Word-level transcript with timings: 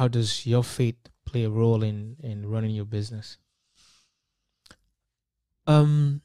how 0.00 0.08
does 0.08 0.46
your 0.46 0.64
faith 0.64 0.96
play 1.26 1.44
a 1.44 1.50
role 1.50 1.82
in 1.82 2.16
in 2.22 2.48
running 2.48 2.70
your 2.70 2.86
business? 2.86 3.36
Um, 5.66 6.22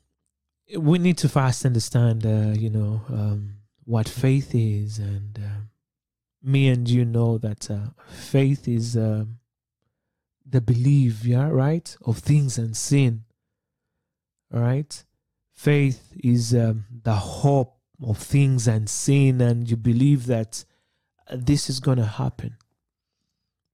we 0.80 0.98
need 0.98 1.18
to 1.18 1.28
first 1.28 1.66
understand, 1.66 2.26
uh, 2.26 2.54
you 2.58 2.70
know, 2.70 3.02
um, 3.10 3.58
what 3.84 4.08
faith 4.08 4.56
is, 4.56 4.98
and 4.98 5.38
um 5.38 5.70
me 6.42 6.70
and 6.70 6.90
you 6.90 7.04
know 7.04 7.38
that 7.38 7.70
uh, 7.70 7.90
faith 8.08 8.66
is 8.66 8.96
um 8.96 9.40
the 10.46 10.62
belief, 10.62 11.26
yeah, 11.26 11.50
right, 11.50 11.98
of 12.06 12.20
things 12.20 12.58
unseen. 12.58 13.26
All 14.54 14.62
right, 14.62 15.04
faith 15.54 16.14
is 16.24 16.54
um, 16.56 16.86
the 17.04 17.16
hope 17.16 17.74
of 18.02 18.20
things 18.20 18.70
unseen, 18.70 19.42
and 19.42 19.70
you 19.70 19.76
believe 19.76 20.28
that 20.28 20.64
uh, 21.30 21.36
this 21.38 21.70
is 21.70 21.82
going 21.82 21.98
to 21.98 22.06
happen. 22.24 22.56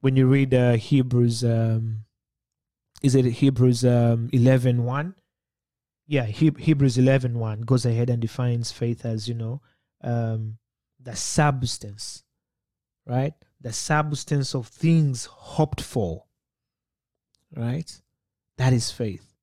When 0.01 0.15
you 0.15 0.27
read 0.27 0.53
uh, 0.53 0.73
Hebrews, 0.73 1.43
um, 1.43 2.05
is 3.01 3.15
it 3.15 3.25
Hebrews 3.25 3.85
um, 3.85 4.29
11 4.33 4.83
1? 4.83 5.15
Yeah, 6.07 6.25
he- 6.25 6.51
Hebrews 6.57 6.97
11 6.97 7.37
1 7.39 7.61
goes 7.61 7.85
ahead 7.85 8.09
and 8.09 8.21
defines 8.21 8.71
faith 8.71 9.05
as, 9.05 9.27
you 9.27 9.35
know, 9.35 9.61
um, 10.03 10.57
the 10.99 11.15
substance, 11.15 12.23
right? 13.05 13.33
The 13.61 13.73
substance 13.73 14.53
of 14.55 14.67
things 14.67 15.25
hoped 15.25 15.81
for, 15.81 16.25
right? 17.55 18.01
That 18.57 18.73
is 18.73 18.91
faith. 18.91 19.35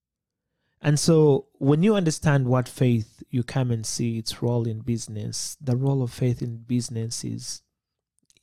And 0.80 0.98
so 0.98 1.46
when 1.54 1.82
you 1.82 1.94
understand 1.96 2.46
what 2.46 2.68
faith, 2.68 3.22
you 3.30 3.42
come 3.42 3.70
and 3.70 3.84
see 3.84 4.18
its 4.18 4.42
role 4.42 4.66
in 4.66 4.80
business. 4.80 5.56
The 5.60 5.76
role 5.76 6.02
of 6.02 6.12
faith 6.12 6.40
in 6.40 6.58
business 6.58 7.24
is 7.24 7.62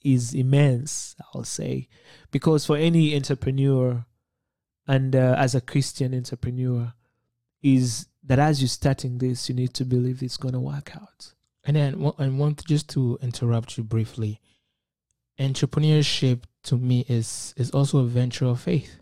is 0.05 0.33
immense, 0.33 1.15
I'll 1.33 1.43
say, 1.43 1.87
because 2.31 2.65
for 2.65 2.77
any 2.77 3.15
entrepreneur, 3.15 4.05
and 4.87 5.15
uh, 5.15 5.35
as 5.37 5.55
a 5.55 5.61
Christian 5.61 6.13
entrepreneur, 6.13 6.93
is 7.63 8.07
that 8.23 8.39
as 8.39 8.61
you're 8.61 8.67
starting 8.67 9.17
this, 9.17 9.49
you 9.49 9.55
need 9.55 9.73
to 9.73 9.83
believe 9.83 10.21
it's 10.21 10.37
going 10.37 10.53
to 10.53 10.59
work 10.59 10.95
out. 10.95 11.33
And 11.63 11.75
then, 11.75 12.11
and 12.19 12.39
want 12.39 12.63
just 12.65 12.87
to 12.89 13.17
interrupt 13.21 13.77
you 13.77 13.83
briefly, 13.83 14.39
entrepreneurship 15.39 16.43
to 16.63 16.77
me 16.77 17.05
is 17.07 17.53
is 17.57 17.71
also 17.71 17.99
a 17.99 18.05
venture 18.05 18.45
of 18.45 18.61
faith. 18.61 18.99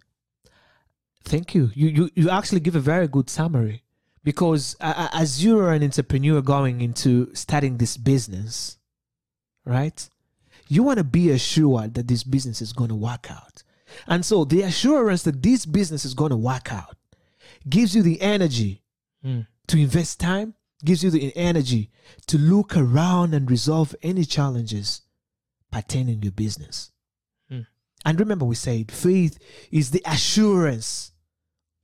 Thank 1.26 1.54
you. 1.54 1.72
You 1.74 1.88
you 1.90 2.10
you 2.16 2.30
actually 2.30 2.62
give 2.62 2.76
a 2.76 2.80
very 2.80 3.08
good 3.08 3.30
summary 3.30 3.84
because 4.24 4.78
uh, 4.80 5.10
as 5.14 5.44
you're 5.44 5.72
an 5.72 5.84
entrepreneur 5.84 6.42
going 6.42 6.82
into 6.82 7.34
starting 7.34 7.78
this 7.78 7.98
business, 7.98 8.78
right? 9.66 10.10
You 10.68 10.84
want 10.84 10.98
to 10.98 11.04
be 11.04 11.30
assured 11.32 11.94
that 11.96 12.08
this 12.08 12.24
business 12.24 12.62
is 12.62 12.74
going 12.74 12.90
to 12.90 12.96
work 12.96 13.30
out. 13.30 13.64
And 14.08 14.26
so 14.26 14.44
the 14.46 14.64
assurance 14.64 15.24
that 15.24 15.44
this 15.44 15.66
business 15.66 16.06
is 16.06 16.14
going 16.14 16.32
to 16.32 16.38
work 16.38 16.72
out 16.72 16.98
gives 17.70 17.96
you 17.96 18.02
the 18.02 18.22
energy 18.22 18.84
Mm. 19.26 19.48
to 19.68 19.80
invest 19.80 20.20
time, 20.20 20.54
gives 20.84 21.02
you 21.02 21.10
the 21.10 21.36
energy 21.38 21.90
to 22.28 22.38
look 22.38 22.76
around 22.76 23.34
and 23.34 23.50
resolve 23.50 23.96
any 24.04 24.26
challenges 24.26 25.02
pertaining 25.72 26.20
to 26.20 26.26
your 26.26 26.34
business. 26.34 26.92
Mm. 27.50 27.66
And 28.04 28.20
remember, 28.20 28.44
we 28.44 28.56
said 28.56 28.92
faith 28.92 29.40
is 29.72 29.92
the 29.92 30.02
assurance 30.06 31.14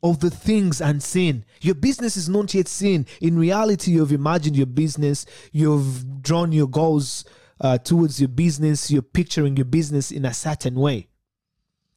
of 0.04 0.20
the 0.20 0.30
things 0.30 0.82
unseen. 0.82 1.46
Your 1.62 1.76
business 1.76 2.18
is 2.18 2.28
not 2.28 2.54
yet 2.54 2.68
seen. 2.68 3.06
In 3.22 3.38
reality, 3.38 3.92
you've 3.92 4.12
imagined 4.12 4.58
your 4.58 4.66
business, 4.66 5.26
you've 5.54 6.22
drawn 6.22 6.52
your 6.52 6.68
goals 6.68 7.24
uh, 7.60 7.78
towards 7.78 8.20
your 8.20 8.30
business, 8.30 8.90
you're 8.90 9.02
picturing 9.02 9.58
your 9.58 9.66
business 9.66 10.12
in 10.12 10.26
a 10.26 10.34
certain 10.34 10.76
way. 10.76 11.08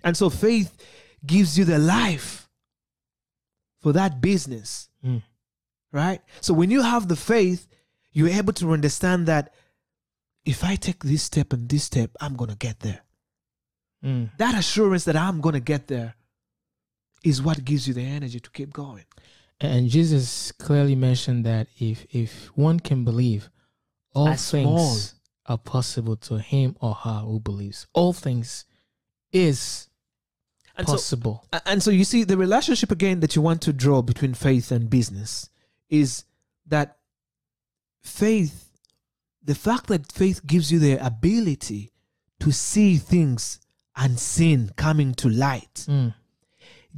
And 0.04 0.16
so 0.16 0.30
faith 0.30 0.76
gives 1.24 1.58
you 1.58 1.64
the 1.64 1.78
life 1.78 2.48
for 3.80 3.92
that 3.92 4.20
business. 4.20 4.88
Mm. 5.04 5.22
Right? 5.92 6.20
So 6.40 6.54
when 6.54 6.70
you 6.70 6.82
have 6.82 7.08
the 7.08 7.16
faith, 7.16 7.68
you're 8.12 8.28
able 8.28 8.52
to 8.54 8.72
understand 8.72 9.26
that 9.26 9.52
if 10.44 10.64
I 10.64 10.76
take 10.76 11.04
this 11.04 11.22
step 11.22 11.52
and 11.52 11.68
this 11.68 11.84
step, 11.84 12.10
I'm 12.20 12.34
going 12.34 12.50
to 12.50 12.56
get 12.56 12.80
there. 12.80 13.00
Mm. 14.04 14.30
That 14.38 14.58
assurance 14.58 15.04
that 15.04 15.16
I'm 15.16 15.40
going 15.40 15.54
to 15.54 15.60
get 15.60 15.86
there 15.86 16.14
is 17.22 17.40
what 17.40 17.64
gives 17.64 17.86
you 17.86 17.94
the 17.94 18.02
energy 18.02 18.40
to 18.40 18.50
keep 18.50 18.72
going. 18.72 19.04
And 19.60 19.88
Jesus 19.88 20.50
clearly 20.50 20.96
mentioned 20.96 21.46
that 21.46 21.68
if 21.78 22.04
if 22.10 22.46
one 22.56 22.80
can 22.80 23.04
believe, 23.04 23.48
all 24.12 24.28
As 24.28 24.50
things 24.50 24.66
small. 24.66 25.20
Are 25.46 25.58
possible 25.58 26.16
to 26.16 26.38
him 26.38 26.76
or 26.80 26.94
her 26.94 27.20
who 27.20 27.40
believes. 27.40 27.86
All 27.92 28.12
things 28.12 28.64
is 29.32 29.88
And 30.76 30.86
so, 30.86 30.94
possible. 30.94 31.44
a- 31.52 31.62
and 31.68 31.82
so 31.82 31.90
you 31.90 32.04
see 32.04 32.24
the 32.24 32.36
relationship 32.36 32.90
again 32.90 33.20
that 33.20 33.34
you 33.36 33.42
want 33.42 33.60
to 33.62 33.72
draw 33.72 34.02
between 34.02 34.34
faith 34.34 34.70
and 34.70 34.88
business 34.88 35.48
is 35.88 36.24
that 36.66 36.98
faith 38.02 38.68
the 39.44 39.54
fact 39.54 39.88
that 39.88 40.12
faith 40.12 40.46
gives 40.46 40.70
you 40.70 40.78
the 40.78 40.94
ability 41.04 41.90
to 42.38 42.52
see 42.52 42.96
things 42.96 43.58
unseen 43.96 44.70
coming 44.76 45.12
to 45.14 45.28
light 45.28 45.84
Mm. 45.88 46.14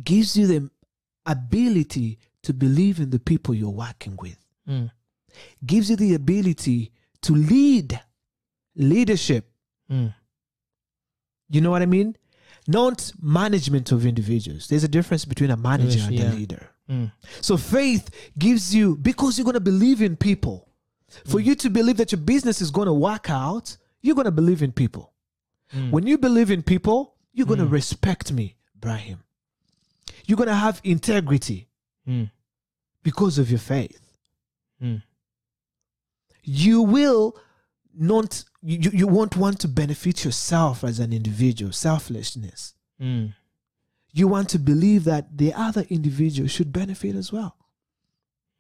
gives 0.03 0.37
you 0.37 0.47
the 0.47 0.71
ability 1.27 2.19
to 2.43 2.53
believe 2.53 3.01
in 3.01 3.11
the 3.11 3.19
people 3.19 3.55
you're 3.55 3.71
working 3.71 4.17
with 4.17 4.39
Mm. 4.69 4.91
gives 5.65 5.89
you 5.91 5.97
the 5.97 6.15
ability 6.15 6.93
to 7.23 7.35
lead 7.35 8.01
leadership 8.77 9.51
Mm. 9.91 10.15
you 11.51 11.61
know 11.61 11.71
what 11.71 11.83
i 11.83 11.87
mean 11.87 12.17
not 12.67 13.13
management 13.21 13.93
of 13.93 14.07
individuals 14.07 14.67
there's 14.69 14.85
a 14.85 14.89
difference 14.89 15.25
between 15.27 15.51
a 15.51 15.57
manager 15.57 15.99
Yes, 15.99 16.07
and 16.09 16.19
yeah. 16.19 16.33
a 16.33 16.35
leader 16.35 16.71
Mm. 16.89 17.13
so 17.41 17.57
faith 17.57 18.11
gives 18.39 18.75
you 18.75 18.97
because 18.97 19.39
you're 19.39 19.45
going 19.45 19.55
to 19.55 19.61
believe 19.73 20.01
in 20.03 20.17
people 20.17 20.69
for 21.27 21.39
you 21.41 21.55
to 21.55 21.71
believe 21.71 21.97
that 21.99 22.13
your 22.13 22.21
business 22.21 22.61
is 22.61 22.71
going 22.71 22.87
to 22.87 22.93
work 22.95 23.29
out 23.31 23.77
you're 24.03 24.15
going 24.15 24.25
to 24.27 24.31
believe 24.43 24.63
in 24.63 24.73
people 24.73 25.13
Mm. 25.75 25.91
when 25.91 26.07
you 26.07 26.17
believe 26.19 26.51
in 26.51 26.63
people 26.63 27.15
you're 27.33 27.47
going 27.47 27.59
to 27.61 27.67
Mm. 27.67 27.73
respect 27.73 28.33
me 28.33 28.57
brahim 28.75 29.19
you're 30.27 30.37
going 30.37 30.49
to 30.49 30.55
have 30.67 30.81
integrity 30.85 31.69
Mm. 32.09 32.31
because 33.03 33.39
of 33.39 33.51
your 33.51 33.61
faith 33.61 34.01
Mm. 34.83 35.03
you 36.43 36.83
will 36.83 37.37
not 37.97 38.45
you, 38.63 38.91
you 38.93 39.07
won't 39.07 39.37
want 39.37 39.59
to 39.61 39.69
benefit 39.69 40.25
yourself 40.25 40.83
as 40.85 40.99
an 41.01 41.13
individual 41.13 41.73
selflessness 41.73 42.75
Mm. 43.01 43.35
you 44.13 44.29
want 44.29 44.49
to 44.51 44.59
believe 44.59 45.05
that 45.05 45.37
the 45.37 45.53
other 45.55 45.85
individual 45.91 46.49
should 46.49 46.73
benefit 46.73 47.15
as 47.17 47.33
well 47.33 47.57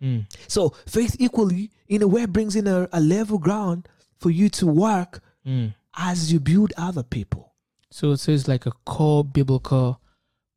Mm. 0.02 0.26
so 0.48 0.70
faith 0.86 1.16
equally 1.18 1.70
in 1.88 2.02
a 2.02 2.06
way 2.08 2.26
brings 2.26 2.56
in 2.56 2.66
a, 2.66 2.88
a 2.92 3.00
level 3.00 3.38
ground 3.38 3.88
for 4.18 4.30
you 4.30 4.48
to 4.50 4.66
work 4.66 5.22
Mm. 5.46 5.74
as 5.96 6.32
you 6.32 6.40
build 6.40 6.72
other 6.76 7.02
people 7.02 7.52
So 7.90 8.10
it 8.12 8.18
says 8.18 8.48
like 8.48 8.66
a 8.66 8.72
core 8.84 9.24
biblical 9.24 10.00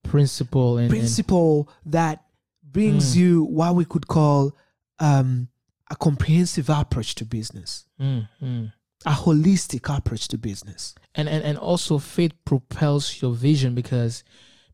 principle 0.03 0.77
and, 0.77 0.85
and 0.85 0.89
principle 0.89 1.69
that 1.85 2.23
brings 2.63 3.13
Mm. 3.13 3.19
you 3.19 3.43
what 3.43 3.75
we 3.75 3.85
could 3.85 4.07
call 4.07 4.55
um, 4.99 5.47
a 5.89 5.95
comprehensive 5.95 6.69
approach 6.69 7.15
to 7.15 7.25
business 7.25 7.85
Mm. 7.99 8.27
Mm. 8.41 8.73
a 9.05 9.11
holistic 9.11 9.95
approach 9.95 10.27
to 10.27 10.37
business 10.37 10.93
and 11.15 11.27
and 11.29 11.43
and 11.43 11.57
also 11.57 11.97
faith 11.97 12.33
propels 12.45 13.21
your 13.21 13.33
vision 13.33 13.73
because 13.75 14.23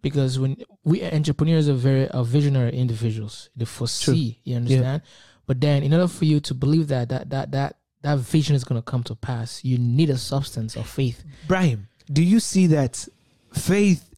because 0.02 0.38
when 0.40 0.57
we 0.84 1.03
entrepreneurs 1.03 1.69
are 1.69 1.73
very 1.73 2.09
are 2.12 2.23
visionary 2.25 2.75
individuals 2.75 3.50
they 3.56 3.66
foresee 3.66 4.40
you 4.44 4.56
understand 4.56 5.02
but 5.46 5.59
then 5.62 5.84
in 5.84 5.94
order 5.94 6.07
for 6.07 6.25
you 6.25 6.40
to 6.40 6.53
believe 6.53 6.88
that 6.88 7.09
that 7.09 7.29
that 7.29 7.52
that 7.52 7.78
that 8.02 8.18
vision 8.19 8.56
is 8.56 8.63
going 8.66 8.81
to 8.81 8.85
come 8.91 9.03
to 9.03 9.16
pass 9.16 9.63
you 9.63 9.78
need 9.78 10.09
a 10.09 10.18
substance 10.18 10.75
of 10.75 10.88
faith 10.88 11.23
Brahim, 11.47 11.88
do 12.12 12.22
you 12.23 12.40
see 12.40 12.68
that 12.68 13.07
faith 13.53 14.09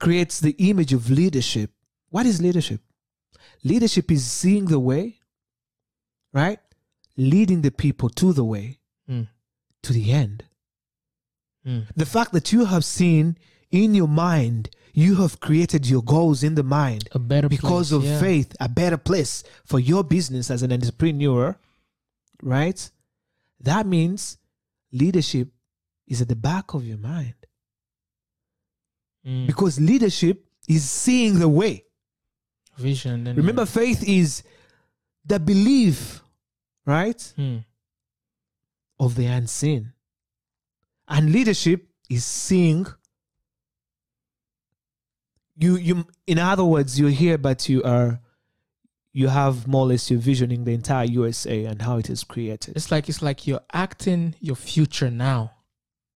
creates 0.00 0.40
the 0.40 0.54
image 0.58 0.92
of 0.92 1.08
leadership? 1.10 1.70
What 2.10 2.26
is 2.26 2.40
leadership? 2.42 2.80
Leadership 3.64 4.10
is 4.10 4.24
seeing 4.30 4.66
the 4.66 4.78
way, 4.78 5.15
right? 6.36 6.60
Leading 7.16 7.62
the 7.62 7.70
people 7.70 8.08
to 8.10 8.32
the 8.32 8.44
way, 8.44 8.78
Mm. 9.08 9.26
to 9.82 9.92
the 9.92 10.12
end. 10.12 10.44
Mm. 11.66 11.86
The 11.96 12.06
fact 12.06 12.32
that 12.32 12.52
you 12.52 12.64
have 12.66 12.84
seen 12.84 13.38
in 13.70 13.94
your 13.94 14.08
mind, 14.08 14.68
you 14.92 15.16
have 15.22 15.40
created 15.40 15.86
your 15.92 16.02
goals 16.02 16.42
in 16.42 16.54
the 16.54 16.62
mind 16.62 17.08
a 17.12 17.18
better 17.18 17.48
because 17.48 17.88
place, 17.90 17.92
of 17.98 18.04
yeah. 18.04 18.20
faith, 18.20 18.54
a 18.60 18.68
better 18.68 18.96
place 19.10 19.42
for 19.64 19.78
your 19.80 20.02
business 20.04 20.50
as 20.50 20.62
an 20.62 20.72
entrepreneur, 20.72 21.56
right? 22.42 22.90
That 23.60 23.86
means 23.86 24.38
leadership 24.92 25.48
is 26.06 26.20
at 26.22 26.28
the 26.28 26.36
back 26.36 26.74
of 26.74 26.84
your 26.86 26.98
mind 26.98 27.34
Mm. 29.26 29.46
because 29.46 29.80
leadership 29.80 30.44
is 30.68 30.88
seeing 30.88 31.38
the 31.40 31.48
way. 31.48 31.84
vision 32.78 33.24
Remember, 33.34 33.64
faith 33.66 34.02
is 34.06 34.42
the 35.24 35.40
belief, 35.40 36.22
right? 36.86 37.18
Mm. 37.36 37.64
Of 38.98 39.14
the 39.16 39.26
unseen. 39.26 39.92
And 41.08 41.32
leadership 41.32 41.88
is 42.08 42.24
seeing. 42.24 42.86
You 45.58 45.76
you 45.76 46.06
in 46.26 46.38
other 46.38 46.64
words, 46.64 46.98
you're 46.98 47.10
here 47.10 47.38
but 47.38 47.68
you 47.68 47.82
are 47.82 48.20
you 49.12 49.28
have 49.28 49.66
more 49.66 49.84
or 49.84 49.88
less 49.88 50.10
you're 50.10 50.20
visioning 50.20 50.64
the 50.64 50.74
entire 50.74 51.06
USA 51.06 51.64
and 51.64 51.80
how 51.80 51.96
it 51.96 52.10
is 52.10 52.22
created. 52.22 52.76
It's 52.76 52.90
like 52.90 53.08
it's 53.08 53.22
like 53.22 53.46
you're 53.46 53.64
acting 53.72 54.34
your 54.40 54.56
future 54.56 55.10
now. 55.10 55.52